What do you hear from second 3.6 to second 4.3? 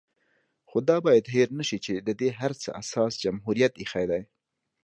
ايښی دی